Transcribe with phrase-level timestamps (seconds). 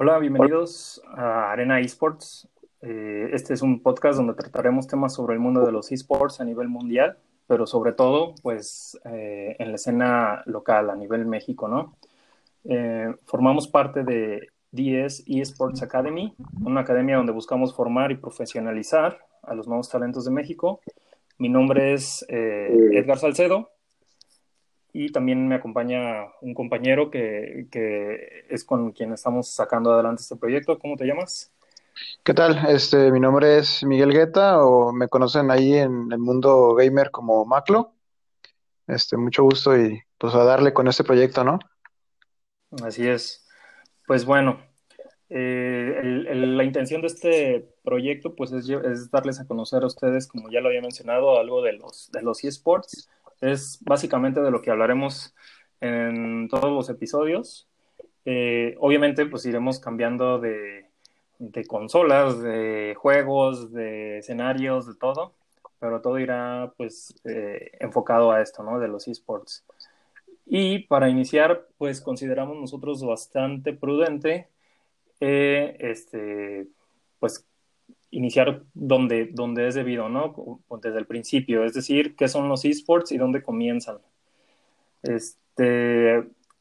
[0.00, 2.46] Hola, bienvenidos a Arena Esports.
[2.82, 6.44] Eh, este es un podcast donde trataremos temas sobre el mundo de los esports a
[6.44, 7.18] nivel mundial,
[7.48, 11.96] pero sobre todo, pues, eh, en la escena local, a nivel México, ¿no?
[12.62, 16.32] Eh, formamos parte de DS Esports Academy,
[16.64, 20.80] una academia donde buscamos formar y profesionalizar a los nuevos talentos de México.
[21.38, 23.70] Mi nombre es Edgar Salcedo
[24.98, 30.34] y también me acompaña un compañero que, que, es con quien estamos sacando adelante este
[30.34, 30.76] proyecto.
[30.76, 31.52] ¿Cómo te llamas?
[32.24, 32.66] ¿Qué tal?
[32.68, 37.44] Este, mi nombre es Miguel Guetta o me conocen ahí en el mundo gamer como
[37.44, 37.92] Maclo.
[38.88, 41.60] Este, mucho gusto y pues a darle con este proyecto, ¿no?
[42.82, 43.46] Así es.
[44.04, 44.60] Pues bueno,
[45.28, 50.50] eh, la intención de este proyecto pues es, es, darles a conocer a ustedes, como
[50.50, 53.08] ya lo había mencionado, algo de los, de los eSports
[53.40, 55.34] es básicamente de lo que hablaremos
[55.80, 57.68] en todos los episodios.
[58.24, 60.90] Eh, obviamente, pues iremos cambiando de,
[61.66, 65.34] consolas, de juegos, de escenarios, de todo,
[65.78, 68.78] pero todo irá pues eh, enfocado a esto, ¿no?
[68.78, 69.64] De los esports.
[70.46, 74.48] Y para iniciar, pues consideramos nosotros bastante prudente,
[75.20, 76.68] eh, este,
[77.18, 77.47] pues
[78.10, 80.62] iniciar donde, donde es debido, ¿no?
[80.82, 83.98] Desde el principio, es decir, qué son los esports y dónde comienzan.
[85.02, 86.18] Este,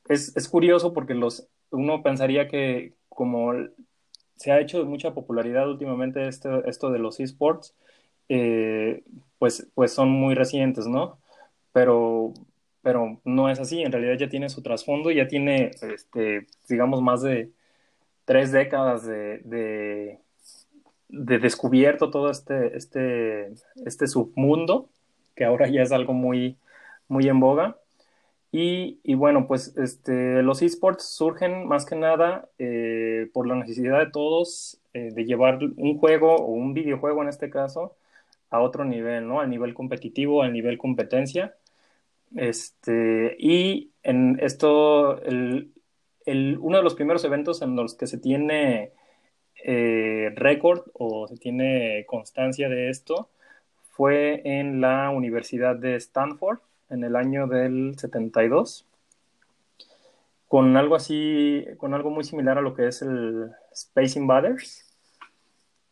[0.08, 3.54] es, es curioso porque los, uno pensaría que como
[4.36, 7.76] se ha hecho de mucha popularidad últimamente este, esto de los esports,
[8.30, 9.04] eh,
[9.40, 11.20] pues, pues son muy recientes, ¿no?
[11.72, 12.34] Pero,
[12.82, 17.22] pero no es así, en realidad ya tiene su trasfondo, ya tiene, este, digamos, más
[17.22, 17.52] de
[18.26, 20.20] tres décadas de de
[21.10, 23.54] descubierto todo este, este,
[23.86, 24.90] este submundo,
[25.36, 26.58] que ahora ya es algo muy,
[27.08, 27.78] muy en boga.
[28.52, 34.00] Y, y bueno, pues este, los esports surgen más que nada eh, por la necesidad
[34.00, 37.96] de todos eh, de llevar un juego o un videojuego en este caso
[38.50, 39.42] a otro nivel, ¿no?
[39.42, 41.56] Al nivel competitivo, al nivel competencia.
[42.36, 45.74] Este, y en esto, el,
[46.26, 48.94] el, uno de los primeros eventos en los que se tiene
[49.68, 53.30] eh, récord o se tiene constancia de esto
[53.92, 58.88] fue en la Universidad de Stanford en el año del 72
[60.48, 64.86] con algo así, con algo muy similar a lo que es el Space Invaders.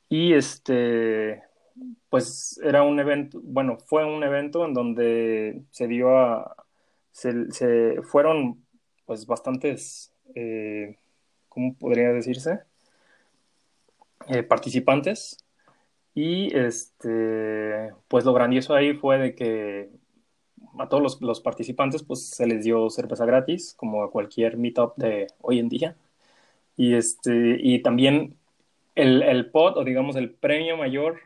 [0.08, 1.44] Y este,
[2.10, 6.56] pues era un evento, bueno, fue un evento en donde se dio a,
[7.12, 8.66] se, fueron
[9.06, 10.98] pues bastantes, eh,
[11.50, 12.62] ¿cómo podría decirse?
[14.28, 15.38] Eh, participantes.
[16.14, 19.90] Y este, pues lo grandioso ahí fue de que
[20.80, 25.28] a todos los, participantes pues se les dio cerveza gratis, como a cualquier meetup de
[25.42, 25.96] hoy en día.
[26.78, 28.36] Y, este, y también
[28.96, 31.20] el, el pot, o digamos el premio mayor,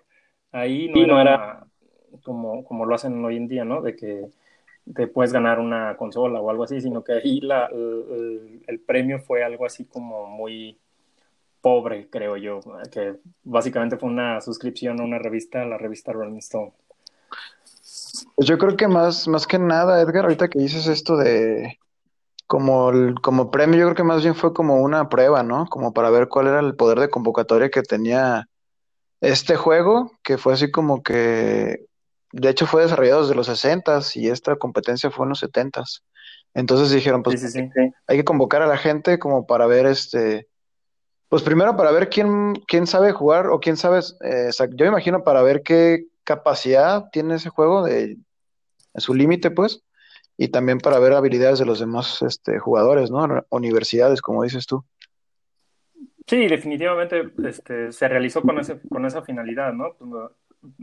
[0.51, 1.65] ahí no, era
[2.23, 3.81] como, como lo hacen hoy en día, ¿no?
[3.81, 4.29] De que
[4.93, 9.43] te puedes ganar una consola o algo así, sino que ahí la, el premio fue
[9.43, 10.79] algo así como muy
[11.61, 12.59] pobre, creo yo,
[12.91, 16.73] que básicamente fue una suscripción a una revista, la revista Rolling Stone.
[18.35, 21.77] Pues yo creo que más, más que nada, Edgar, ahorita que dices esto de
[22.47, 25.67] como, como premio, yo creo que más bien fue como una prueba, ¿no?
[25.67, 28.47] Como para ver cuál era el poder de convocatoria que tenía
[29.21, 31.85] este juego, que fue así como que,
[32.31, 35.83] de hecho fue desarrollado desde los 60 y esta competencia fue en los 70
[36.53, 37.43] Entonces dijeron, pues
[38.07, 40.47] hay que convocar a la gente como para ver este
[41.29, 45.43] pues primero para ver quién, quién sabe jugar o quién sabe, eh, yo imagino para
[45.43, 48.17] ver qué capacidad tiene ese juego de,
[48.95, 49.83] su límite, pues,
[50.37, 53.45] y también para ver habilidades de los demás este, jugadores, ¿no?
[53.49, 54.83] Universidades, como dices tú.
[56.27, 59.95] Sí, definitivamente este, se realizó con, ese, con esa finalidad, ¿no?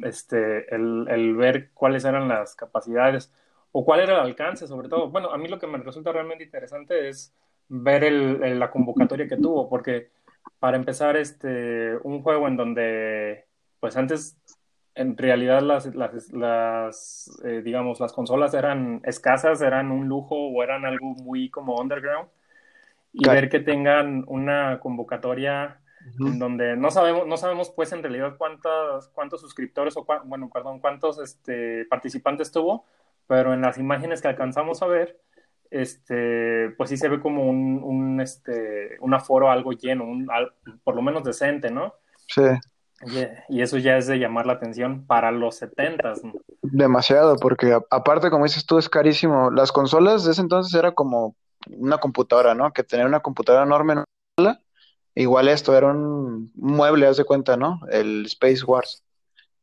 [0.02, 3.30] Este, el, el ver cuáles eran las capacidades
[3.72, 5.10] o cuál era el alcance, sobre todo.
[5.10, 7.34] Bueno, a mí lo que me resulta realmente interesante es
[7.68, 10.10] ver el, la convocatoria que tuvo, porque
[10.58, 13.46] para empezar, este, un juego en donde,
[13.80, 14.38] pues antes,
[14.94, 15.94] en realidad las,
[16.32, 21.76] las, eh, digamos, las consolas eran escasas, eran un lujo o eran algo muy como
[21.80, 22.28] underground.
[23.12, 25.80] Y ver que tengan una convocatoria
[26.20, 30.80] en donde no sabemos, no sabemos pues en realidad cuántos, cuántos suscriptores o, bueno, perdón,
[30.80, 32.84] cuántos este, participantes tuvo,
[33.26, 35.18] pero en las imágenes que alcanzamos a ver,
[35.70, 40.28] este, pues sí se ve como un, un, este, un aforo algo lleno, un,
[40.84, 41.94] por lo menos decente, ¿no?
[42.28, 42.42] Sí.
[43.48, 46.22] Y, eso ya es de llamar la atención para los setentas.
[46.62, 49.50] Demasiado, porque aparte, como dices tú, es carísimo.
[49.50, 51.36] Las consolas de ese entonces era como
[51.68, 52.72] una computadora, ¿no?
[52.72, 53.96] Que tener una computadora enorme
[55.16, 57.80] igual esto era un mueble, haz de cuenta, ¿no?
[57.90, 59.02] El Space Wars.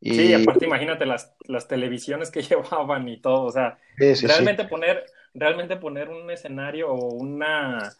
[0.01, 4.27] Sí, aparte imagínate las, las televisiones que llevaban y todo, o sea, sí, sí, sí.
[4.27, 7.95] realmente poner, realmente poner un escenario o una,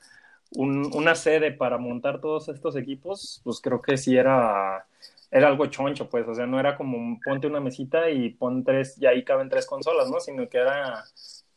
[0.51, 4.85] un- una sede para montar todos estos equipos, pues creo que sí era,
[5.31, 8.63] era algo choncho, pues, o sea, no era como un- ponte una mesita y pon
[8.63, 10.19] tres, y ahí caben tres consolas, ¿no?
[10.19, 11.03] Sino que era,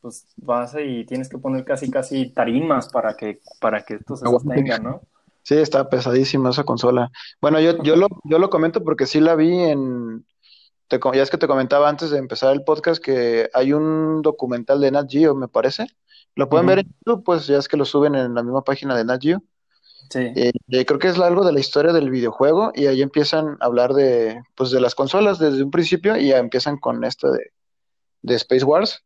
[0.00, 4.26] pues, vas y tienes que poner casi, casi tarimas para que, para que esto se
[4.28, 5.02] sostenga, ¿no?
[5.42, 7.10] Sí, está pesadísima esa consola.
[7.40, 10.26] Bueno, yo, yo lo, yo lo comento porque sí la vi en,
[10.88, 14.80] te, ya es que te comentaba antes de empezar el podcast que hay un documental
[14.80, 15.86] de Nat Geo, me parece.
[16.34, 18.96] Lo pueden ver en YouTube, pues ya es que lo suben en la misma página
[18.96, 19.42] de Nat Geo.
[20.10, 23.56] Sí, Eh, eh, creo que es algo de la historia del videojuego y ahí empiezan
[23.60, 27.32] a hablar de, pues, de las consolas desde un principio y ya empiezan con esto
[27.32, 27.52] de,
[28.22, 29.02] de Space Wars.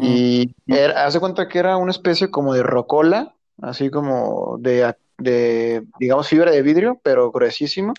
[0.00, 5.86] Y era, hace cuenta que era una especie como de rocola, así como de, de,
[5.98, 7.94] digamos, fibra de vidrio, pero gruesísimo.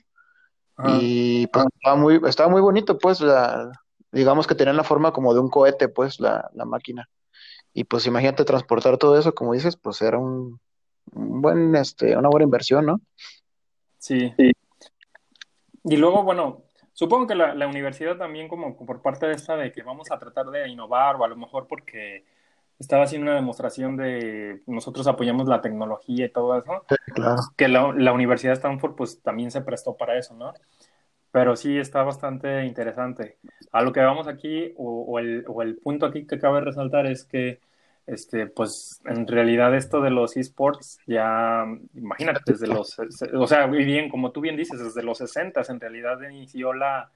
[0.80, 0.98] Ajá.
[1.02, 3.72] Y pues estaba muy, estaba muy bonito, pues, la,
[4.12, 7.10] digamos que tenía la forma como de un cohete, pues, la, la máquina.
[7.74, 10.60] Y pues imagínate transportar todo eso, como dices, pues era un,
[11.14, 13.02] un buen, este, una buena inversión, ¿no?
[14.00, 14.34] Sí.
[15.84, 19.72] Y luego, bueno, supongo que la, la universidad también como por parte de esta de
[19.72, 22.26] que vamos a tratar de innovar o a lo mejor porque
[22.80, 27.42] estaba haciendo una demostración de nosotros apoyamos la tecnología y todo eso, Claro.
[27.58, 30.54] que la, la Universidad de Stanford pues también se prestó para eso, ¿no?
[31.32, 33.38] Pero sí está bastante interesante.
[33.72, 37.06] A lo que vamos aquí, o, o el, o el punto aquí que cabe resaltar
[37.06, 37.60] es que,
[38.08, 42.98] este, pues, en realidad esto de los esports, ya, imagínate, desde los,
[43.36, 47.12] o sea, muy bien, como tú bien dices, desde los 60 en realidad inició la,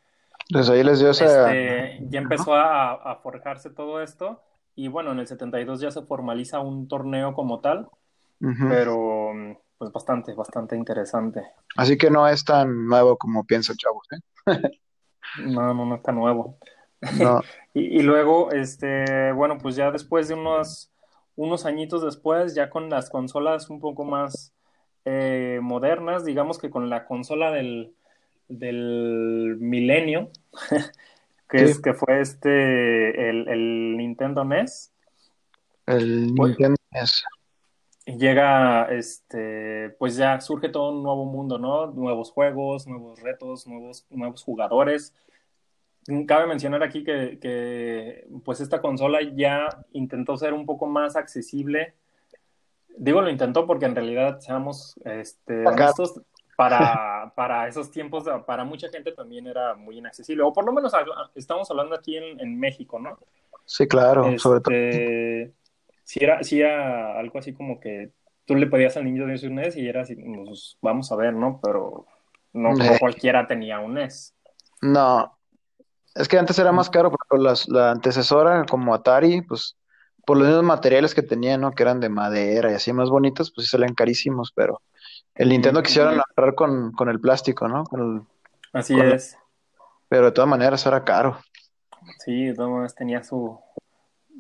[0.50, 1.52] Desde ahí les dio esa...
[1.52, 4.44] este, ya empezó a, a forjarse todo esto,
[4.76, 7.90] y bueno, en el 72 ya se formaliza un torneo como tal,
[8.40, 9.32] pero,
[9.78, 11.42] pues, bastante, bastante interesante.
[11.76, 14.72] Así que no es tan nuevo como piensan, chavos, ¿eh?
[15.46, 16.58] No, no, no está nuevo.
[17.20, 17.42] No,
[17.74, 20.92] Y, y luego, este, bueno, pues ya después de unos,
[21.36, 24.54] unos añitos después, ya con las consolas un poco más
[25.06, 27.96] eh, modernas, digamos que con la consola del,
[28.48, 30.30] del milenio,
[31.54, 34.92] que sí, es que fue este el, el Nintendo NES,
[35.86, 37.24] el pues Nintendo es...
[38.06, 41.88] llega, este, pues ya surge todo un nuevo mundo, ¿no?
[41.88, 45.14] Nuevos juegos, nuevos retos, nuevos, nuevos jugadores.
[46.28, 51.94] Cabe mencionar aquí que, que, pues esta consola ya intentó ser un poco más accesible.
[52.98, 56.20] Digo lo intentó porque en realidad, seamos este, honestos,
[56.56, 60.44] para, para esos tiempos, para mucha gente también era muy inaccesible.
[60.44, 60.94] O por lo menos
[61.36, 63.20] estamos hablando aquí en, en México, ¿no?
[63.66, 64.76] sí, claro, sobre todo.
[64.82, 65.54] Este,
[66.04, 68.14] si era, si era algo así como que
[68.46, 71.34] tú le pedías al niño de un NES y era así, pues, vamos a ver,
[71.34, 71.60] ¿no?
[71.62, 72.08] Pero
[72.54, 74.36] no, no Eh, cualquiera tenía un NES.
[74.82, 75.40] no,
[76.16, 79.78] es que antes era más caro, pero las, la antecesora como Atari, pues
[80.26, 81.72] por los mismos materiales que tenían, ¿no?
[81.74, 84.82] Que eran de madera y así más bonitos, pues sí salían carísimos, pero
[85.36, 85.50] el.
[85.50, 87.84] Nintendo quisieron ahorrar con, con el plástico, ¿no?
[87.86, 88.22] Con el-
[88.80, 89.38] Así con la- es.
[90.10, 91.38] pero de todas maneras era caro.
[92.20, 93.60] Sí, de todas maneras tenía su,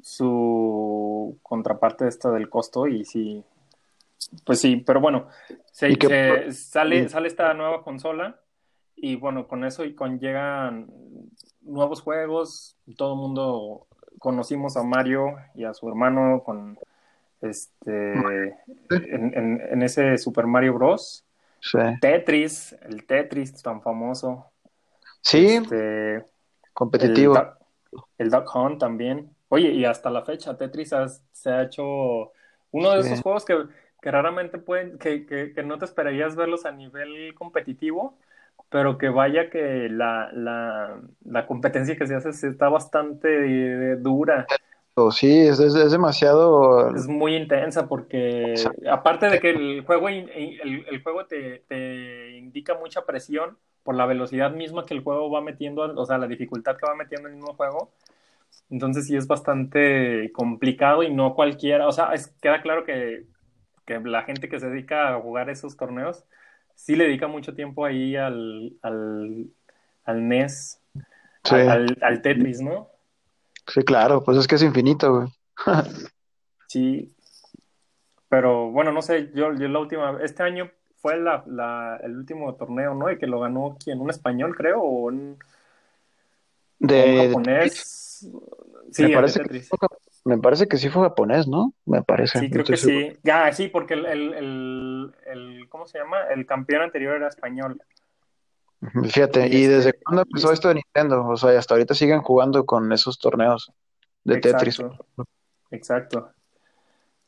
[0.02, 3.44] su contraparte esta del costo y sí,
[4.46, 5.28] pues sí, pero bueno,
[5.72, 8.40] se, Y que se- sale, sale esta nueva consola
[8.96, 10.88] y bueno, con eso y con llegan
[11.62, 13.88] nuevos juegos, todo el mundo
[14.20, 16.78] conocimos a Mario y a su hermano con
[17.44, 18.56] este
[18.90, 21.26] en, en- en ese Super Mario Bros.
[21.60, 24.52] Sí, Tetris, el Tetris tan famoso,
[25.22, 26.26] sí, este
[26.74, 27.34] competitivo.
[28.18, 29.30] El Duck Hunt también.
[29.50, 32.32] Oye, y hasta la fecha, Tetris has- se ha hecho
[32.72, 33.56] uno de esos juegos que,
[34.02, 38.18] que raramente pueden, que, que, que no te esperarías verlos a nivel competitivo,
[38.70, 44.46] pero que vaya que la, la, la competencia que se hace está bastante eh, dura.
[45.12, 46.96] Sí, es, es, es demasiado.
[46.96, 48.54] Es muy intensa porque
[48.90, 54.06] aparte de que el juego, el, el juego te, te indica mucha presión por la
[54.06, 57.36] velocidad misma que el juego va metiendo, o sea, la dificultad que va metiendo el
[57.36, 57.92] mismo juego,
[58.70, 63.26] entonces sí es bastante complicado y no cualquiera, o sea, es, queda claro que,
[63.86, 66.26] que la gente que se dedica a jugar esos torneos
[66.76, 69.48] sí le dedica mucho tiempo ahí al, al,
[70.06, 70.82] al NES,
[71.44, 72.93] Sí, al, al, al Tetris, ¿no?
[73.68, 75.28] Sí, claro, pues es que es infinito, güey.
[76.68, 77.14] Sí,
[78.30, 82.56] pero bueno, no sé, yo, yo la última, este año fue la, la, el último
[82.56, 83.12] torneo, ¿no?
[83.12, 85.38] Y que lo ganó quién, un español, creo, o un,
[86.80, 88.28] de- japonés.
[88.92, 89.62] Sí, me de parece que.
[90.26, 91.74] Me parece que sí fue japonés, ¿no?
[91.86, 92.40] Me parece.
[92.40, 93.08] Sí, creo que seguro.
[93.14, 93.20] sí.
[93.24, 96.24] Ya, sí, porque el, el, el, el- ¿cómo se llama?
[96.34, 97.82] El campeón anterior era español.
[99.04, 101.28] Fíjate, Y ¿y desde este, cuándo empezó es- esto de Nintendo?
[101.28, 103.72] O sea, hasta ahorita siguen jugando con esos torneos
[104.24, 104.82] de Tetris.
[105.72, 106.32] exacto.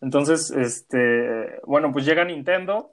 [0.02, 2.92] Entonces, este, bueno, pues llega Nintendo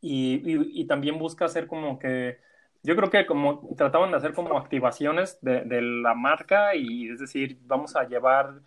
[0.00, 2.38] y, y- y también busca hacer como que,
[2.82, 7.20] yo creo que como trataban de hacer como activaciones de, de la marca y es
[7.20, 8.60] decir, vamos a llevar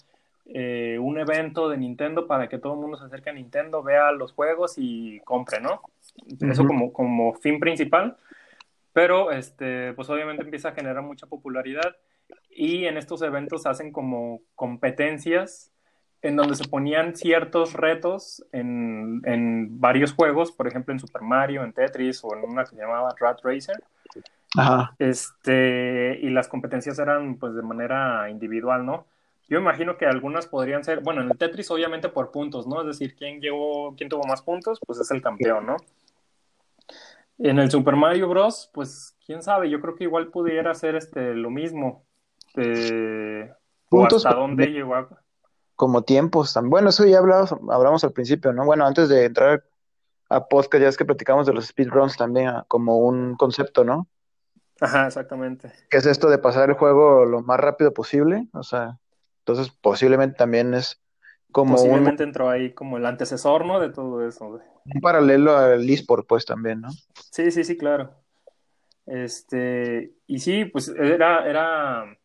[0.48, 4.12] eh, un evento de Nintendo para que todo el mundo se acerque a Nintendo, vea
[4.12, 5.82] los juegos y compre, ¿no?
[6.40, 8.16] Eso como, como fin principal,
[8.96, 11.98] pero este, pues obviamente empieza a generar mucha popularidad
[12.50, 15.74] y en estos eventos hacen como competencias
[16.22, 21.66] en donde se ponían ciertos retos en, en varios juegos, por ejemplo en Super Mario,
[21.66, 23.84] en Tetris o en una que se llamaba Rat Racer,
[24.56, 24.96] Ajá.
[24.98, 29.08] este, y las competencias eran pues de manera individual, ¿no?
[29.50, 32.80] Yo imagino que algunas podrían ser, bueno, en el Tetris obviamente por puntos, ¿no?
[32.80, 35.76] Es decir, quién llegó, quién tuvo más puntos, pues es el campeón, ¿no?
[37.38, 41.34] En el Super Mario Bros, pues quién sabe, yo creo que igual pudiera ser este
[41.34, 42.06] lo mismo.
[42.56, 45.10] Eh, o Puntos, hasta dónde también llegó a...
[45.76, 46.56] como tiempos.
[46.56, 48.66] tam- Bueno, eso ya hablamos, hablamos al principio, ¿no?
[48.66, 49.64] Bueno, antes de entrar
[50.30, 54.08] a podcast, ya es que platicamos de los speedruns también ah, como un concepto, ¿no?
[54.80, 55.72] Ajá, exactamente.
[55.90, 58.48] Que es esto de pasar el juego lo más rápido posible.
[58.54, 58.98] O sea,
[59.40, 61.00] entonces posiblemente también es
[61.56, 63.80] como un, Posiblemente entró ahí como el antecesor, ¿no?
[63.80, 64.50] De todo eso.
[64.50, 64.62] güey.
[64.94, 66.90] un paralelo al eSport, pues también, ¿no?
[67.32, 68.12] Sí, sí, sí, claro.
[69.06, 72.18] Este, y sí, pues era, era,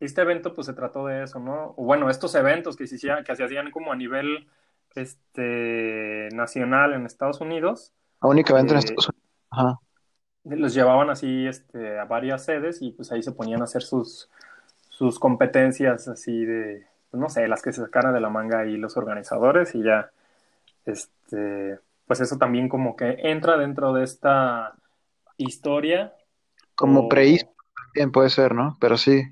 [0.00, 1.74] este evento pues se trató de eso, ¿no?
[1.76, 4.48] O bueno, estos eventos que se hacían, que se hacían como a nivel,
[4.96, 9.22] este, nacional en Estados Unidos, Únicamente en eh, Estados Unidos.
[9.50, 9.78] Ajá.
[10.42, 14.28] los llevaban así, este, a varias sedes y pues ahí se ponían a hacer sus,
[14.88, 18.96] sus competencias así de, no sé, las que se sacaran de la manga ahí los
[18.96, 20.10] organizadores y ya,
[20.86, 24.74] este, pues eso también como que entra dentro de esta
[25.36, 26.14] historia
[26.74, 27.08] Como o...
[27.08, 28.76] también puede ser, ¿no?
[28.80, 29.22] Pero sí,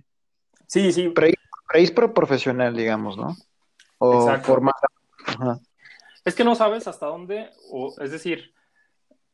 [0.71, 1.35] Sí, sí, pre
[1.67, 3.35] pre profesional, digamos, ¿no?
[3.99, 4.47] O exacto.
[4.47, 4.75] formal.
[5.27, 5.59] Ajá.
[6.25, 8.55] Es que no sabes hasta dónde, o es decir,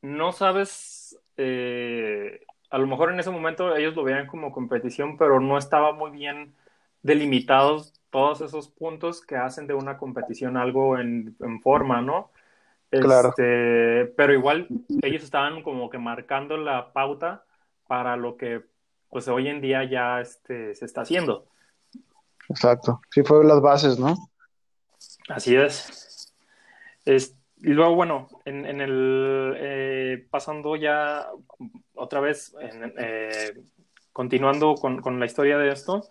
[0.01, 5.39] no sabes, eh, a lo mejor en ese momento ellos lo veían como competición, pero
[5.39, 6.55] no estaba muy bien
[7.03, 12.31] delimitados todos esos puntos que hacen de una competición algo en, en forma, ¿no?
[12.89, 14.69] Claro, Este, pero igual
[15.03, 17.45] ellos estaban como que marcando la pauta
[17.87, 18.63] para lo que
[19.11, 21.45] pues hoy en día ya este, se está haciendo.
[22.49, 23.03] exacto.
[23.11, 24.15] Sí, fue las bases, ¿no?
[25.29, 26.33] Así es.
[27.05, 31.27] Es- y luego, bueno, en, en el eh, pasando ya
[31.95, 33.53] otra vez, en- eh,
[34.15, 36.09] continuando con, con la historia de esto,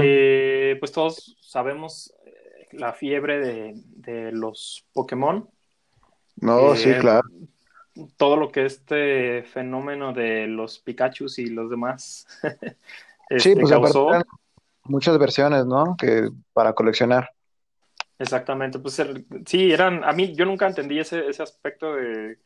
[0.00, 5.48] Eh, pues todos sabemos eh, la fiebre de, de los Pokémon,
[6.36, 7.22] No, sí, eh, claro.
[8.16, 12.26] todo lo que este fenómeno de los Pikachus y los demás
[13.38, 14.10] Sí, este, pues causó.
[14.84, 15.96] muchas versiones, ¿no?
[15.98, 17.30] Que para coleccionar.
[18.18, 22.38] Exactamente, pues el- sí, eran, a mí yo nunca entendí ese, ese aspecto de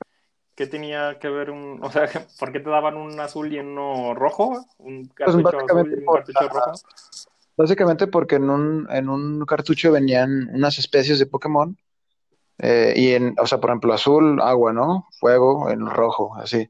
[0.60, 2.04] qué tenía que ver un, o sea,
[2.38, 4.66] ¿por qué te daban un azul y uno rojo?
[4.78, 6.80] Un Pues cartucho azul y un por, cartucho rojo.
[7.56, 11.76] básicamente porque en un, en un cartucho venían unas especies de Pokémon.
[12.58, 15.06] eh, y en, o sea, por ejemplo, azul, agua, ¿no?
[15.18, 16.68] Fuego, en rojo, así.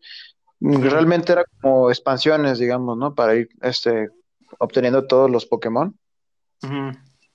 [0.60, 3.14] Realmente era como expansiones, digamos, ¿no?
[3.14, 4.10] Para ir este,
[4.58, 5.98] obteniendo todos los Pokémon.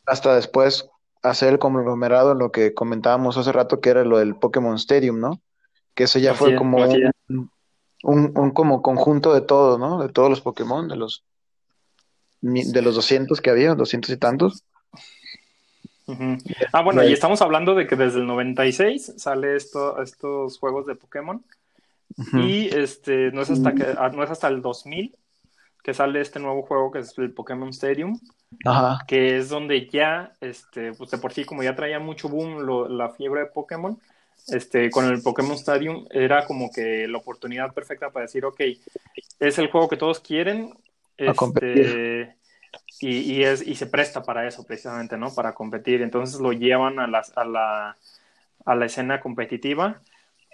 [0.05, 0.89] Hasta después
[1.23, 5.19] hacer el conglomerado en lo que comentábamos hace rato, que era lo del Pokémon Stadium,
[5.19, 5.41] ¿no?
[5.95, 6.57] Que ese ya Así fue es.
[6.57, 7.49] como un,
[8.03, 10.01] un, un como conjunto de todos, ¿no?
[10.01, 11.23] De todos los Pokémon, de los,
[12.41, 14.63] de los 200 que había, 200 y tantos.
[16.71, 17.13] Ah, bueno, y ahí.
[17.13, 21.43] estamos hablando de que desde el 96 sale esto, estos juegos de Pokémon
[22.33, 25.15] y este no es hasta que ah, no es hasta el 2000
[25.83, 28.19] que sale este nuevo juego que es el Pokémon Stadium,
[28.65, 32.59] Ajá, que es donde ya este pues de por sí como ya traía mucho boom
[32.61, 33.99] lo- la fiebre de Pokémon,
[34.47, 38.61] este con el Pokémon Stadium era como que la oportunidad perfecta para decir, ok,
[39.39, 40.73] es el juego que todos quieren,
[41.17, 42.35] este
[42.99, 45.33] y, y es y se presta para eso precisamente, ¿no?
[45.33, 47.97] Para competir, entonces lo llevan a las a la
[48.65, 50.01] a la escena competitiva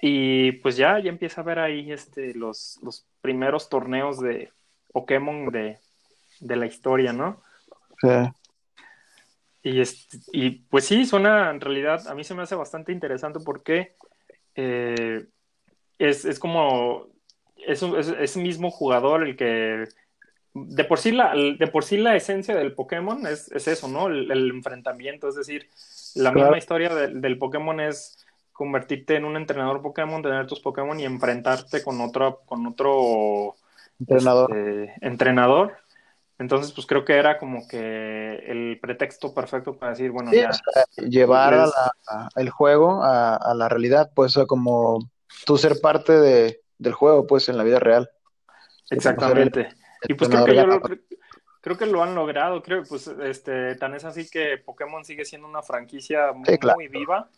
[0.01, 4.51] y pues ya, ya empieza a ver ahí este, los, los primeros torneos de
[4.91, 5.77] Pokémon de,
[6.39, 7.39] de la historia, ¿no?
[8.01, 8.07] Sí.
[9.63, 13.39] Y, este, y pues sí, suena en realidad, a mí se me hace bastante interesante
[13.45, 13.95] porque
[14.55, 15.25] eh,
[15.99, 17.07] es, es como,
[17.57, 19.85] es, es, mismo jugador el que
[20.53, 24.07] de por sí la, de por sí la esencia del Pokémon es, es eso, ¿no?
[24.07, 25.69] El, enfrentamiento, es decir,
[26.15, 31.05] la misma historia del Pokémon es convertirte en un entrenador Pokémon, tener tus Pokémon y
[31.05, 33.55] enfrentarte con otro, con otro
[33.99, 34.55] entrenador.
[34.55, 35.77] Este, entrenador.
[36.41, 40.49] Entonces, pues creo que era como que el pretexto perfecto para decir, bueno, ya.
[40.97, 41.69] llevar
[42.35, 45.11] el juego a, la realidad, pues, como
[45.45, 48.09] tú ser parte de, del juego, pues, en la vida real.
[48.89, 49.69] Exactamente.
[50.07, 50.81] y pues creo que yo lo,
[51.61, 52.63] creo que lo han logrado.
[52.63, 57.29] Creo pues este tan es así que Pokémon sigue siendo una franquicia muy, viva,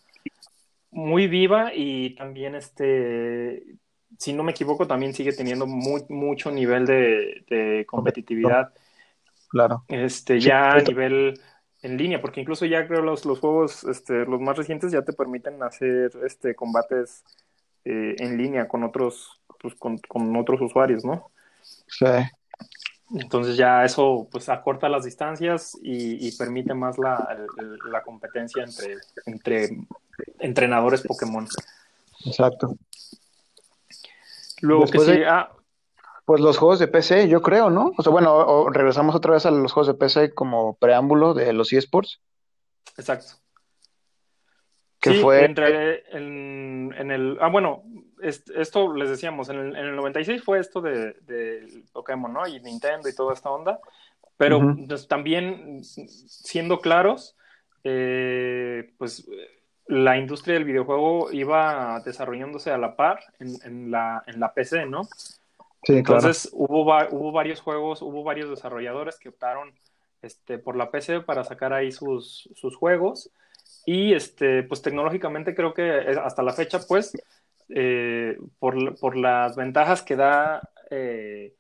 [0.92, 3.78] muy viva y también este
[4.18, 8.74] si no me equivoco también sigue teniendo muy, mucho nivel de, competitividad.
[9.54, 9.86] Claro.
[9.88, 11.40] Este ya a nivel
[11.84, 15.14] en línea, porque incluso ya creo los, los juegos, este, los más recientes ya te
[15.14, 17.24] permiten hacer este combates
[17.86, 21.30] eh, en línea con otros, pues, con, con otros usuarios, ¿no?
[21.62, 22.08] Sí.
[23.14, 27.38] Entonces ya eso pues acorta las distancias y, permite más la,
[28.04, 29.78] competencia entre, entre
[30.40, 31.48] entrenadores Pokémon.
[32.26, 32.76] Exacto.
[34.62, 35.52] Luego que sí, ah,
[36.26, 37.92] pues los juegos de PC, yo creo, ¿no?
[37.98, 41.74] O sea, bueno, regresamos otra vez a los juegos de PC como preámbulo de los
[41.74, 42.22] eSports.
[42.98, 43.34] Exacto.
[45.00, 47.84] Que fue entre en, en el ah bueno
[48.22, 52.48] esto les decíamos, en el, en el 96 fue esto de, de, Pokémon, ¿no?
[52.48, 53.80] Y Nintendo y toda esta onda,
[54.38, 57.36] pero pues, también, siendo claros,
[57.84, 59.28] eh, pues
[59.88, 64.86] la industria del videojuego iba desarrollándose a la par en, en, la, en la PC,
[64.86, 65.02] ¿no?
[65.88, 69.74] Entonces hubo, varios juegos, hubo varios desarrolladores que optaron
[70.22, 72.48] este, por la PC para sacar ahí sus,
[72.78, 73.32] juegos.
[73.86, 75.92] Y este, pues tecnológicamente creo que
[76.24, 77.14] hasta la fecha, pues,
[77.70, 81.54] eh, por, por, las ventajas que da eh,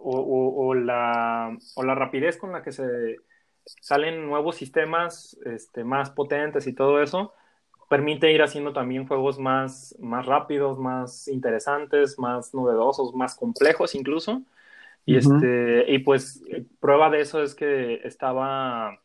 [0.00, 3.16] o, la, o, la, rapidez con la que se
[3.64, 7.32] salen nuevos sistemas este, más potentes y todo eso,
[7.88, 14.42] permite ir haciendo también juegos más, más rápidos, más interesantes, más novedosos, más complejos incluso.
[15.06, 16.42] Y, este, y pues
[16.80, 18.98] prueba de eso es que estaba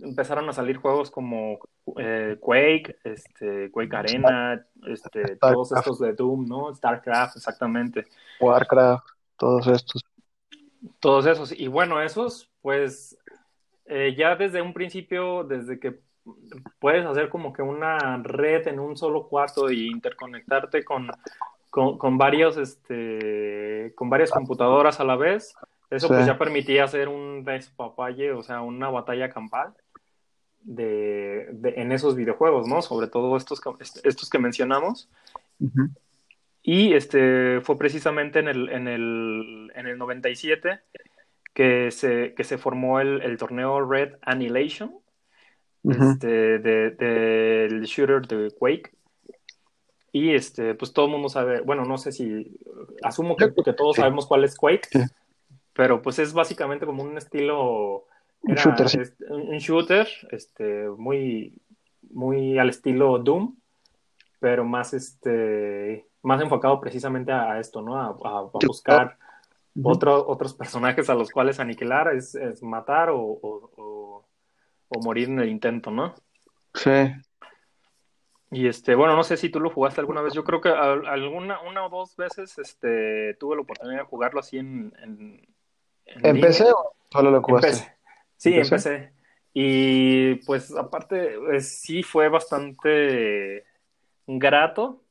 [0.00, 1.58] empezaron a salir juegos como
[1.96, 6.74] eh, Quake, este, Quake Arena, este, todos estos de Doom, ¿no?
[6.74, 8.06] StarCraft, exactamente.
[8.40, 10.04] Warcraft, todos estos.
[11.00, 11.52] Todos esos.
[11.52, 13.18] Y bueno, esos, pues,
[13.86, 16.00] eh, ya desde un principio, desde que
[16.78, 21.10] puedes hacer como que una red en un solo cuarto y interconectarte con,
[21.70, 25.54] con, varios, este, con varias computadoras a la vez,
[25.90, 29.74] eso pues ya permitía hacer un despapalle, o sea, una batalla campal
[30.62, 32.82] de, en esos videojuegos, ¿no?
[32.82, 33.60] Sobre todo estos,
[34.04, 35.08] estos que mencionamos.
[36.62, 40.80] Y este fue precisamente en el, en el, en el 97
[41.54, 44.92] que se, que se formó el, el torneo Red Annihilation,
[45.84, 46.96] este, del
[47.80, 48.90] de, shooter de Quake.
[50.12, 52.58] Y este, pues todo el mundo sabe, bueno, no sé si,
[53.02, 54.88] asumo que, que todos sabemos cuál es Quake,
[55.72, 58.06] pero pues es básicamente como un estilo
[58.42, 58.86] un shooter,
[59.30, 61.60] un shooter este, muy,
[62.10, 63.56] muy al estilo Doom,
[64.40, 67.96] pero más, este, más enfocado precisamente a, esto, ¿no?
[67.96, 68.12] A,
[68.64, 69.18] buscar
[69.82, 73.38] otros personajes a los cuales aniquilar, es, matar o,
[75.02, 76.14] morir en el intento, ¿no?
[76.74, 76.90] Sí.
[78.50, 80.32] Y este, bueno, no sé si tú lo jugaste alguna vez.
[80.32, 84.58] Yo creo que alguna, una o dos veces este, tuve la oportunidad de jugarlo así
[84.58, 84.92] en.
[85.02, 85.46] ¿En,
[86.06, 87.96] en, PC o solo lo jugaste?
[88.36, 89.12] Sí, empecé.
[89.52, 93.64] Y pues aparte, sí fue bastante
[94.26, 95.02] grato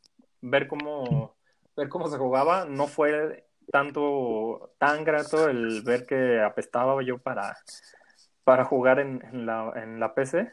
[0.42, 1.36] ver cómo,
[1.76, 2.66] ver cómo se jugaba.
[2.66, 7.58] No fue tanto tan grato el ver que apestaba yo para,
[8.48, 10.50] para jugar en, la, en la PC.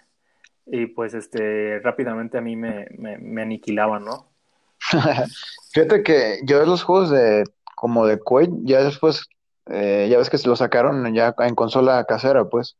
[0.67, 4.33] Y pues este rápidamente a mí me, me, aniquilaba, ¿no?
[5.73, 7.45] Fíjate que yo los juegos de
[7.77, 9.29] como de Quake, ya después
[9.67, 12.77] eh, ya ves que se lo sacaron ya en consola casera, pues.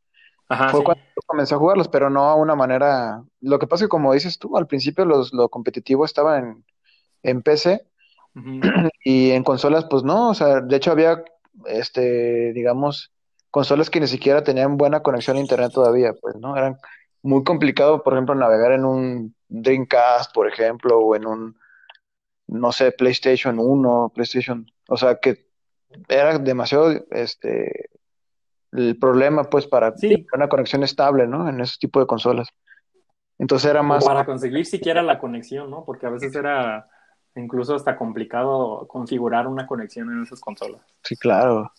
[0.69, 3.23] Fue cuando comencé a jugarlos, pero no a una manera.
[3.39, 6.65] Lo que pasa es que, como dices tú, al principio los, lo competitivo estaba en,
[7.23, 7.87] en PC
[9.05, 10.31] y en consolas, pues no.
[10.31, 11.23] O sea, de hecho, había,
[11.67, 13.14] este, digamos,
[13.55, 16.57] consolas que ni siquiera tenían buena conexión a internet todavía, pues, ¿no?
[16.57, 16.75] Eran
[17.21, 21.57] muy complicado, por ejemplo, navegar en un Dreamcast, por ejemplo, o en un,
[22.47, 24.69] no sé, PlayStation 1, PlayStation.
[24.89, 25.47] O sea, que
[26.09, 27.91] era demasiado este
[28.73, 29.93] el problema pues para
[30.33, 31.47] una conexión estable, ¿no?
[31.47, 32.49] En ese tipo de consolas.
[33.39, 34.03] Entonces era más...
[34.03, 35.85] para conseguir siquiera la conexión, ¿no?
[35.85, 36.89] Porque a veces era
[37.37, 40.81] incluso hasta complicado configurar una conexión en esas consolas.
[41.03, 41.71] Sí, claro.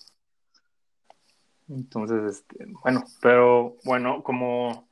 [1.69, 4.89] Entonces, este, bueno, pero bueno, como,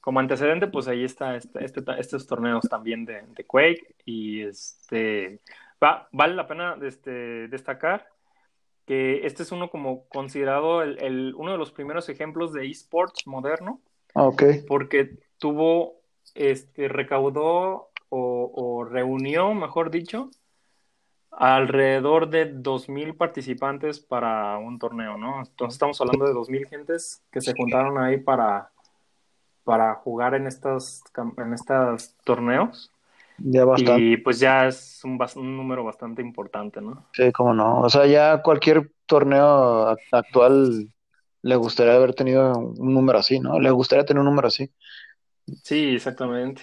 [0.00, 5.40] como antecedente, pues ahí está este, este estos torneos también de, de, Quake y este
[5.82, 8.06] va, vale la pena este, destacar
[8.88, 13.26] que este es uno como considerado el, el uno de los primeros ejemplos de esports
[13.26, 13.82] moderno.
[14.14, 14.42] Ah, ok.
[14.66, 16.00] Porque tuvo,
[16.34, 20.30] este, recaudó o, o reunió, mejor dicho,
[21.40, 25.38] alrededor de 2.000 participantes para un torneo, ¿no?
[25.38, 28.72] Entonces estamos hablando de 2.000 gentes que se juntaron ahí para,
[29.62, 31.04] para jugar en estos,
[31.36, 32.92] en estos torneos.
[33.38, 34.02] Ya bastante.
[34.02, 37.06] Y pues ya es un, un, número bastante importante, ¿no?
[37.12, 37.82] Sí, cómo no.
[37.82, 40.92] O sea, ya cualquier torneo actual
[41.42, 43.60] le gustaría haber tenido un número así, ¿no?
[43.60, 44.72] Le gustaría tener un número así.
[45.62, 46.62] Sí, exactamente.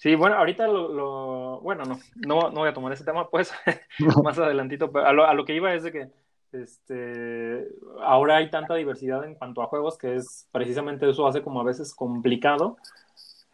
[0.00, 3.52] Sí, bueno, ahorita lo, bueno, no, no, no, voy a tomar ese tema, pues,
[4.24, 6.08] más adelantito, pero a lo, a lo, que iba es de que
[6.52, 7.68] este,
[8.02, 11.64] ahora hay tanta diversidad en cuanto a juegos que es precisamente eso hace como a
[11.64, 12.78] veces complicado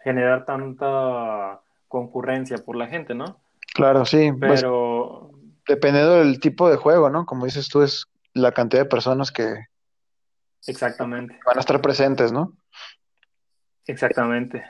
[0.05, 3.41] generar tanta concurrencia por la gente, ¿no?
[3.75, 4.31] Claro, sí.
[4.31, 5.31] Pues, pero...
[5.33, 7.27] Pues, dependiendo del tipo de juego, ¿no?
[7.27, 9.67] Como dices tú, es la cantidad de personas que...
[10.69, 11.41] Exactamente.
[11.45, 12.53] Van a estar presentes, ¿no?
[13.85, 14.65] Exactamente.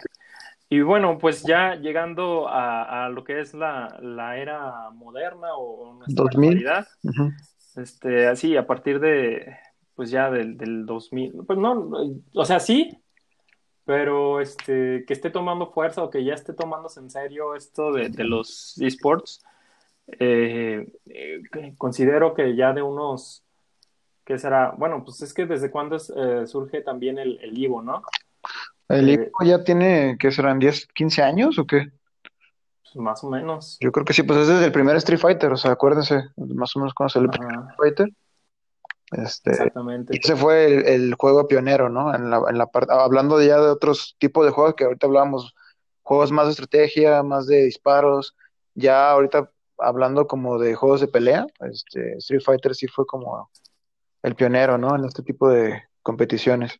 [0.68, 5.94] Y bueno, pues ya llegando a, a lo que es la, la, era moderna o
[5.94, 6.48] nuestra 2000.
[6.48, 7.33] actualidad, uh -huh.
[7.76, 9.57] este, así a partir de,
[9.94, 11.90] pues ya del, del 2000, pues no,
[12.35, 12.98] o sea, sí,
[13.85, 18.09] pero este, que esté tomando fuerza o que ya esté tomándose en serio esto de,
[18.09, 19.44] de los esports,
[20.18, 21.42] eh, eh,
[21.79, 23.44] considero que ya de unos,
[24.24, 24.74] ¿qué será?
[24.76, 28.02] Bueno, pues es que desde cuándo es, eh, surge también el, el Ivo, ¿no?
[28.88, 31.90] ¿El Ivo ya tiene, qué serán, 10, 15 años o qué?
[32.83, 33.79] Pues más o menos.
[33.81, 36.75] Yo creo que sí, pues es desde el primer Street Fighter, o sea, acuérdense, más
[36.77, 38.09] o menos cuando salió el primer Street Fighter.
[39.12, 40.14] Este, Exactamente.
[40.14, 42.14] Y ese fue el, el, juego pionero, ¿no?
[42.14, 45.55] En la, en la parte, hablando ya de otros tipos de juegos que ahorita hablábamos,
[46.03, 48.35] juegos más de estrategia, más de disparos,
[48.75, 53.51] ya ahorita hablando como de juegos de pelea, este, Street Fighter sí fue como
[54.22, 54.96] el pionero, ¿no?
[54.96, 56.79] En este tipo de competiciones.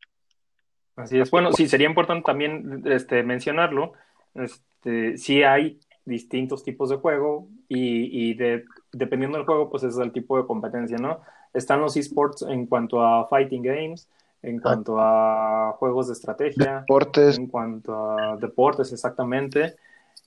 [0.97, 1.31] Así es.
[1.31, 3.93] Bueno, sí, sería importante también este, mencionarlo.
[4.35, 9.99] Este, sí hay distintos tipos de juego y, y de, dependiendo del juego, pues es
[9.99, 11.21] el tipo de competencia, ¿no?
[11.53, 14.09] Están los esports en cuanto a fighting games,
[14.43, 17.39] en cuanto a juegos de estrategia, deportes.
[17.39, 19.75] en cuanto a deportes, exactamente,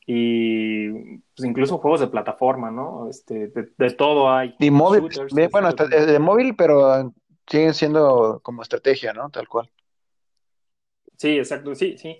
[0.05, 3.08] y pues incluso juegos de plataforma, ¿no?
[3.10, 4.55] Este, de, de todo hay.
[4.60, 7.13] Y móvil, shooters, bueno, de móvil, pero
[7.47, 9.29] siguen siendo como estrategia, ¿no?
[9.29, 9.69] Tal cual.
[11.19, 12.17] Sí, exacto, sí, sí.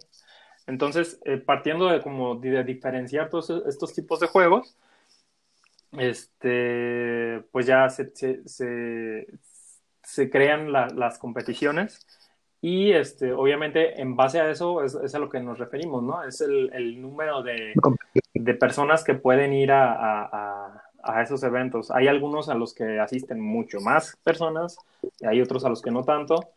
[0.68, 4.76] Entonces, eh, partiendo de como de diferenciar todos estos tipos de juegos,
[5.94, 9.28] este, pues ya se, se, se,
[10.04, 12.06] se crean la, las competiciones
[12.62, 16.22] y este, obviamente en base a eso es, es, a lo que nos referimos, ¿no?
[16.24, 17.74] Es el, el número de,
[18.34, 21.90] de, personas que pueden ir a, a, a, esos eventos.
[21.90, 24.78] Hay algunos a los que asisten mucho más personas,
[25.22, 26.52] y hay otros a los que no tanto.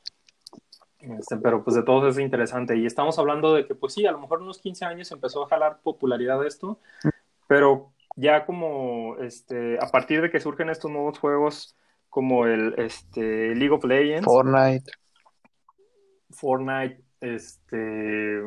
[1.02, 2.76] Este, pero pues de todos es interesante.
[2.76, 5.48] Y estamos hablando de que, pues sí, a lo mejor unos 15 años empezó a
[5.48, 6.78] jalar popularidad esto,
[7.48, 11.76] pero ya como este, a partir de que surgen estos nuevos juegos
[12.08, 14.92] como el este, League of Legends, Fortnite,
[16.30, 18.42] Fortnite, este,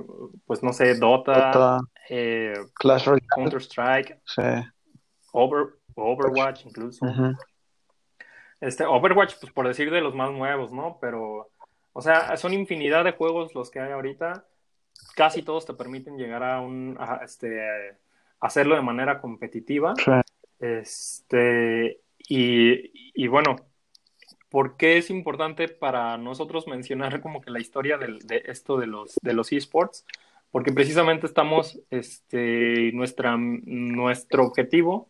[0.45, 4.41] pues no sé, Dota, Dota eh, Clash Royale, Counter Strike, sí.
[5.33, 7.05] Over, Overwatch incluso.
[7.05, 7.37] Uh -huh.
[8.61, 10.97] Este, Overwatch, pues por decir de los más nuevos, ¿no?
[11.01, 11.49] Pero
[11.97, 14.45] o sea, son infinidad de juegos los que hay ahorita.
[15.15, 17.97] Casi todos te permiten llegar a un a, este
[18.41, 19.93] hacerlo de manera competitiva.
[19.95, 20.12] Sí.
[20.60, 23.55] Este y, y, bueno,
[24.49, 28.88] ¿por qué es importante para nosotros mencionar como que la historia de, de esto de
[28.88, 30.05] los de los esports?
[30.51, 35.08] Porque precisamente estamos, este, nuestra, nuestro objetivo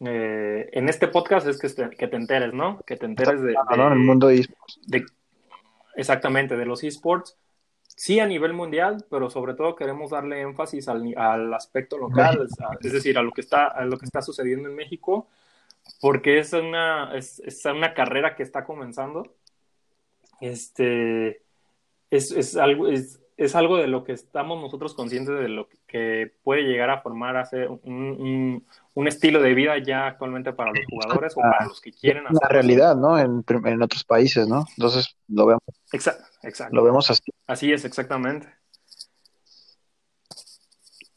[0.00, 2.80] eh, en este podcast es que te, que te enteres, ¿no?
[2.84, 3.92] Que te enteres de, de, ¿no?
[3.92, 4.48] el mundo de,
[4.86, 5.04] de
[5.94, 7.36] Exactamente, de los esports,
[7.96, 12.46] sí a nivel mundial, pero sobre todo queremos darle énfasis al, al aspecto local,
[12.80, 15.28] es decir, a lo, que está, a lo que está sucediendo en México,
[16.00, 19.34] porque es una, es, es una carrera que está comenzando.
[20.40, 21.42] Este,
[22.10, 25.76] es, es, algo, es, es algo de lo que estamos nosotros conscientes de lo que
[26.42, 30.84] puede llegar a formar hacer un, un, un, estilo de vida ya actualmente para los
[30.88, 32.38] jugadores o para los que quieren hacer.
[32.42, 33.18] La realidad, ¿no?
[33.18, 34.64] En, en, otros países, ¿no?
[34.76, 35.62] Entonces lo vemos.
[35.92, 36.76] Exacto, exacto.
[36.76, 37.32] Lo vemos así.
[37.46, 38.48] Así es, exactamente.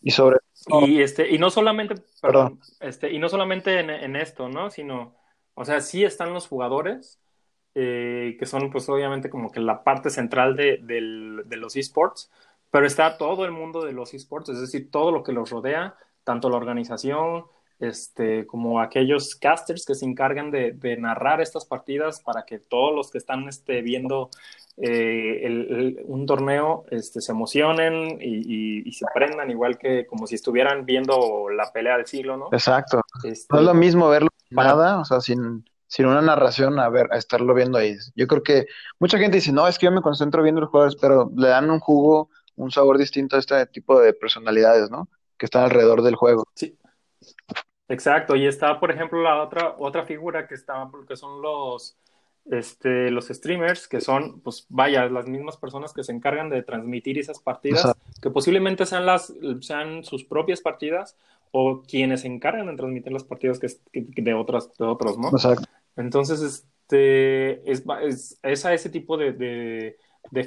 [0.01, 0.37] Y sobre.
[0.85, 2.59] Y este, y no solamente, perdón, perdón.
[2.79, 4.71] este, y no solamente en, en esto, ¿no?
[4.71, 5.15] Sino,
[5.55, 7.19] o sea, sí están los jugadores,
[7.75, 12.31] eh, que son pues obviamente como que la parte central de, de los esports,
[12.73, 15.95] pero está todo el mundo de los esports, es decir, todo lo que los rodea,
[16.23, 17.45] tanto la organización,
[17.77, 23.11] este, como aquellos casters que se encargan de, narrar estas partidas para que todos los
[23.11, 24.31] que están este, viendo
[24.77, 31.49] eh, un torneo este, se emocionen y, se prendan igual que como si estuvieran viendo
[31.55, 32.49] la pelea del siglo, ¿no?
[32.51, 33.01] Exacto.
[33.23, 37.07] Este, no es lo mismo verlo nada, o sea, sin, sin una narración a ver,
[37.11, 37.95] a estarlo viendo ahí.
[38.15, 38.65] Yo creo que
[38.97, 41.69] mucha gente dice, no, es que yo me concentro viendo los jugadores, pero le dan
[41.69, 45.09] un jugo, un sabor distinto a este tipo de personalidades, ¿no?
[45.37, 46.45] Que están alrededor del juego.
[46.55, 46.77] Sí.
[47.89, 51.97] Exacto, y está, por ejemplo, la otra, otra figura que está, porque son los,
[52.45, 57.19] este, los streamers, que son, pues vaya, las mismas personas que se encargan de transmitir
[57.19, 61.17] esas partidas, que posiblemente sean, las, sean sus propias partidas
[61.51, 65.29] o quienes se encargan de transmitir las partidas que, de, otras, de otros, ¿no?
[65.29, 65.67] Exacto.
[65.95, 67.83] Entonces, este, es,
[68.41, 69.97] es, a ese tipo de, de,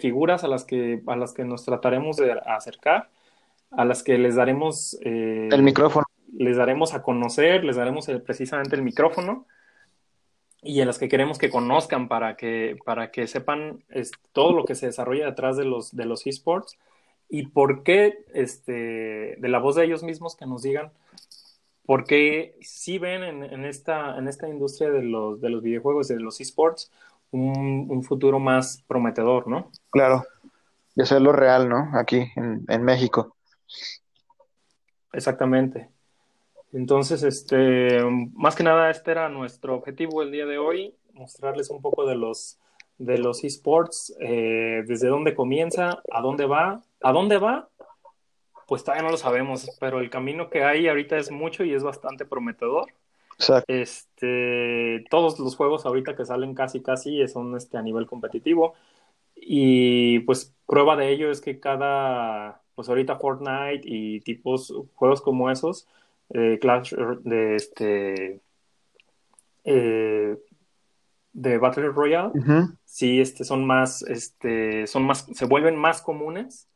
[0.01, 3.11] figuras a las, que, a las que nos trataremos de acercar,
[3.71, 4.99] a las que les daremos...
[5.03, 6.07] Eh, el micrófono.
[6.37, 9.47] les daremos a conocer, les daremos precisamente el micrófono
[10.62, 13.85] y en las que queremos que conozcan para que, para que sepan
[14.33, 16.77] todo lo que se desarrolla detrás de los, de los esports
[17.29, 20.93] y por qué, este, de la voz de ellos mismos, que nos digan
[21.85, 26.19] por qué sí ven en, esta, en esta industria de los, de los videojuegos, de
[26.19, 26.91] los esports,
[27.31, 29.71] un, un futuro más prometedor, ¿no?
[29.91, 30.25] Claro,
[30.95, 31.91] y hacerlo real, ¿no?
[31.95, 33.37] Aquí en, en México.
[35.12, 35.91] Exactamente.
[36.73, 38.03] Entonces, este,
[38.35, 42.17] más que nada, este era nuestro objetivo el día de hoy, mostrarles un poco de
[42.17, 42.59] los,
[42.99, 47.69] de los esports, eh, desde dónde comienza, a dónde va, a dónde va,
[48.67, 51.83] pues todavía no lo sabemos, pero el camino que hay ahorita es mucho y es
[51.83, 52.93] bastante prometedor.
[53.66, 58.75] Este, todos los juegos ahorita que salen casi casi son este, a nivel competitivo.
[59.35, 65.51] Y pues prueba de ello es que cada, pues ahorita Fortnite y tipos juegos como
[65.51, 65.87] esos,
[66.31, 68.40] eh, Clash de este
[69.64, 70.37] eh,
[71.33, 72.33] de Battle Royale
[72.85, 76.68] sí este son más este son más se vuelven más comunes.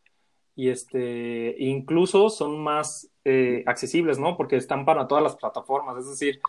[0.56, 6.08] Y este incluso son más eh, accesibles no porque están para todas las plataformas es
[6.08, 6.40] decir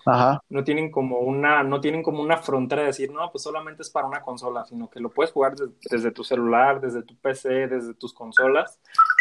[0.49, 3.89] no tienen como una no tienen como una frontera de decir no pues solamente es
[3.89, 5.55] para una consola sino que lo puedes jugar
[5.89, 8.79] desde tu celular desde tu PC desde tus consolas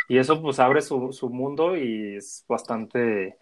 [0.09, 3.37] y eso pues abre su, su mundo y es bastante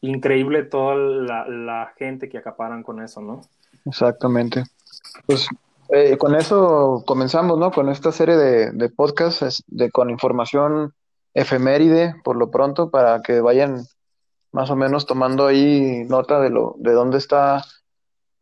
[0.00, 3.40] increíble toda la, gente que acaparan con eso, ¿no?
[3.84, 4.64] Exactamente.
[5.26, 5.46] Pues
[5.90, 7.70] eh, con eso comenzamos, ¿no?
[7.70, 10.94] Con esta serie de, de podcasts de, con información
[11.36, 13.86] efeméride, por lo pronto, para que vayan
[14.52, 17.62] más o menos tomando ahí nota de lo de dónde está,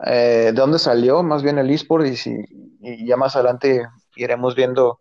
[0.07, 2.37] eh, de dónde salió más bien el eSport y, si,
[2.81, 5.01] y ya más adelante iremos viendo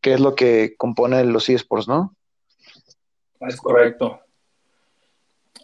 [0.00, 2.14] qué es lo que compone los eSports, ¿no?
[3.40, 4.20] Es correcto.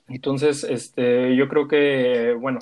[0.08, 2.58] Entonces, este, yo creo que, bueno,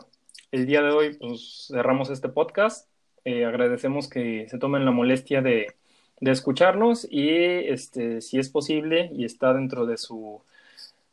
[0.51, 2.91] el día de hoy pues, cerramos este podcast.
[3.25, 5.78] Eh, agradecemos que se tomen la molestia de,
[6.21, 10.41] de, escucharnos y, este, si es posible y está dentro de su,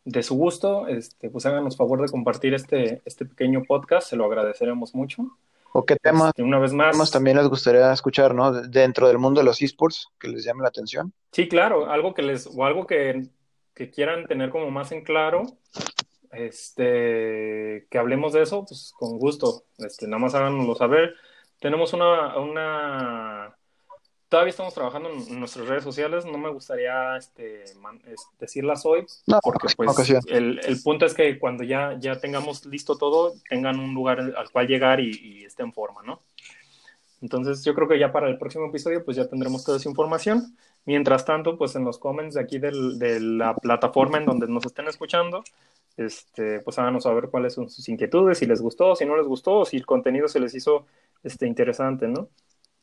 [0.03, 4.09] de su gusto, este, pues háganos favor de compartir este, este pequeño podcast.
[4.09, 5.37] Se lo agradeceremos mucho.
[5.73, 8.53] ¿O qué temas, este, una vez más, también les gustaría escuchar, ¿no?
[8.53, 11.11] Dentro del mundo de los esports, que les llame la atención.
[11.33, 13.27] Sí, claro, algo que les, o algo que,
[13.73, 15.43] que quieran tener como más en claro,
[16.31, 21.15] este, que hablemos de eso, pues con gusto, este, nada más háganoslo saber.
[21.59, 23.55] Tenemos una, una,
[24.29, 27.63] todavía estamos trabajando en nuestras redes sociales, no me gustaría este,
[28.39, 29.05] decirlas hoy,
[29.41, 33.93] porque pues el, el, punto es que cuando ya, ya tengamos listo todo, tengan un
[33.93, 36.19] lugar al cual llegar y, y esté en forma, ¿no?
[37.21, 40.55] Entonces yo creo que ya para el próximo episodio pues ya tendremos toda esa información.
[40.85, 44.65] Mientras tanto, pues en los comments de aquí del, de la plataforma en donde nos
[44.65, 45.43] estén escuchando,
[45.97, 49.65] este, pues háganos saber cuáles son sus inquietudes, si les gustó, si no les gustó,
[49.65, 50.85] si el contenido se les hizo
[51.23, 52.29] este, interesante, ¿no?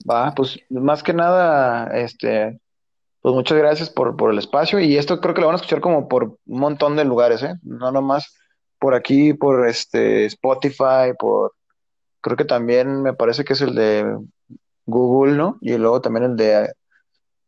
[0.08, 2.58] Va, pues más que nada, este,
[3.20, 5.80] pues muchas gracias por, por el espacio y esto creo que lo van a escuchar
[5.80, 7.54] como por un montón de lugares, ¿eh?
[7.62, 8.36] No nomás
[8.78, 11.52] por aquí, por este Spotify, por
[12.20, 14.18] creo que también me parece que es el de
[14.86, 15.58] Google, ¿no?
[15.60, 16.72] Y luego también el de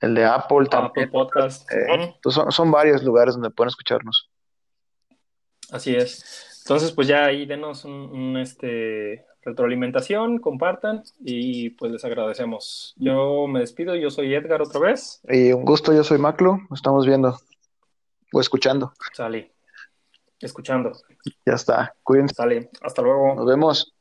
[0.01, 1.71] el de Apple, Apple Podcast.
[1.73, 4.31] Eh, son, son varios lugares donde pueden escucharnos.
[5.71, 6.63] Así es.
[6.65, 12.95] Entonces, pues ya ahí denos un, este retroalimentación, compartan y pues les agradecemos.
[12.97, 15.21] Yo me despido, yo soy Edgar otra vez.
[15.29, 17.39] Y un gusto, yo soy Maclo, estamos viendo
[18.33, 18.93] o escuchando.
[19.13, 19.53] Sale,
[20.41, 20.93] escuchando.
[21.47, 22.35] Ya está, cuídense.
[22.35, 23.35] Sale, hasta luego.
[23.35, 23.94] Nos vemos.